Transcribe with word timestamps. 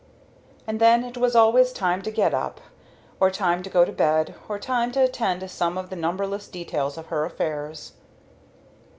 And 0.65 0.79
then 0.79 1.03
it 1.03 1.15
was 1.15 1.35
always 1.35 1.71
time 1.71 2.01
to 2.01 2.09
get 2.09 2.33
up, 2.33 2.59
or 3.19 3.29
time 3.29 3.61
to 3.61 3.69
go 3.69 3.85
to 3.85 3.91
bed, 3.91 4.33
or 4.49 4.57
time 4.57 4.91
to 4.93 5.03
attend 5.03 5.41
to 5.41 5.47
some 5.47 5.77
of 5.77 5.91
the 5.91 5.95
numberless 5.95 6.47
details 6.47 6.97
of 6.97 7.05
her 7.13 7.23
affairs. 7.23 7.93